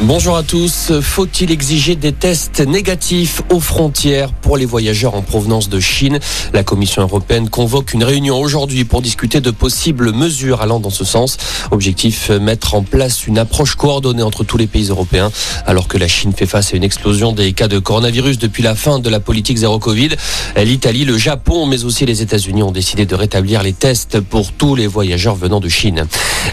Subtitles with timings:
[0.00, 0.90] Bonjour à tous.
[1.00, 6.18] Faut-il exiger des tests négatifs aux frontières pour les voyageurs en provenance de Chine?
[6.52, 11.04] La Commission européenne convoque une réunion aujourd'hui pour discuter de possibles mesures allant dans ce
[11.04, 11.36] sens.
[11.70, 15.30] Objectif, mettre en place une approche coordonnée entre tous les pays européens
[15.64, 18.74] alors que la Chine fait face à une explosion des cas de coronavirus depuis la
[18.74, 20.10] fin de la politique zéro Covid.
[20.56, 24.74] L'Italie, le Japon, mais aussi les États-Unis ont décidé de rétablir les tests pour tous
[24.74, 26.08] les voyageurs venant de Chine.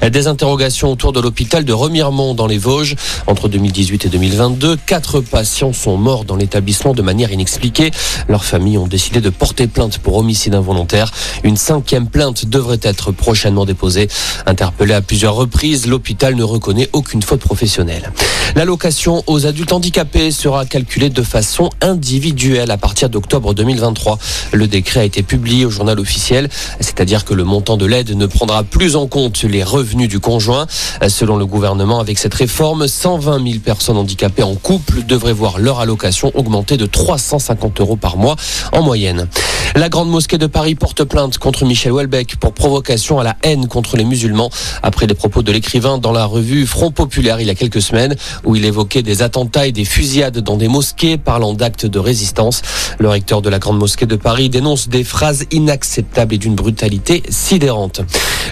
[0.07, 2.95] Des interrogations autour de l'hôpital de Remiremont dans les Vosges.
[3.31, 7.89] Entre 2018 et 2022, quatre patients sont morts dans l'établissement de manière inexpliquée.
[8.27, 11.13] Leurs familles ont décidé de porter plainte pour homicide involontaire.
[11.45, 14.09] Une cinquième plainte devrait être prochainement déposée.
[14.45, 18.11] Interpellé à plusieurs reprises, l'hôpital ne reconnaît aucune faute professionnelle.
[18.53, 24.19] L'allocation aux adultes handicapés sera calculée de façon individuelle à partir d'octobre 2023.
[24.51, 26.49] Le décret a été publié au journal officiel,
[26.81, 30.67] c'est-à-dire que le montant de l'aide ne prendra plus en compte les revenus du conjoint.
[31.07, 35.79] Selon le gouvernement, avec cette réforme, 120 000 personnes handicapées en couple devraient voir leur
[35.79, 38.35] allocation augmenter de 350 euros par mois
[38.71, 39.27] en moyenne.
[39.73, 43.67] La Grande Mosquée de Paris porte plainte contre Michel Houellebecq pour provocation à la haine
[43.67, 44.49] contre les musulmans
[44.83, 48.17] après les propos de l'écrivain dans la revue Front Populaire il y a quelques semaines
[48.43, 52.61] où il évoquait des attentats et des fusillades dans des mosquées parlant d'actes de résistance.
[52.99, 57.23] Le recteur de la Grande Mosquée de Paris dénonce des phrases inacceptables et d'une brutalité
[57.29, 58.01] sidérante.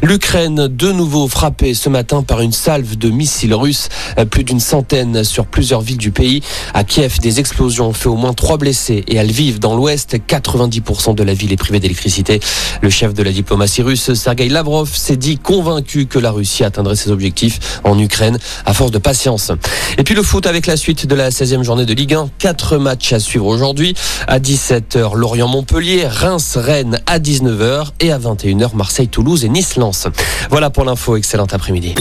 [0.01, 3.89] L'Ukraine, de nouveau frappée ce matin par une salve de missiles russes,
[4.31, 6.41] plus d'une centaine sur plusieurs villes du pays.
[6.73, 10.15] À Kiev, des explosions ont fait au moins trois blessés et à Lviv, dans l'ouest,
[10.15, 12.39] 90% de la ville est privée d'électricité.
[12.81, 16.95] Le chef de la diplomatie russe, Sergei Lavrov, s'est dit convaincu que la Russie atteindrait
[16.95, 19.51] ses objectifs en Ukraine à force de patience.
[19.97, 22.29] Et puis le foot avec la suite de la 16e journée de Ligue 1.
[22.39, 23.93] Quatre matchs à suivre aujourd'hui.
[24.27, 30.07] À 17h, Lorient-Montpellier, Reims-Rennes à 19h et à 21h, Marseille-Toulouse et Nice-Lens.
[30.49, 31.15] Voilà pour l'info.
[31.15, 31.95] Excellent après-midi.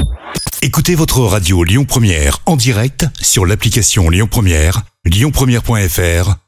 [0.61, 6.48] Écoutez votre radio Lyon Première en direct sur l'application Lyon Première, lyonpremière.fr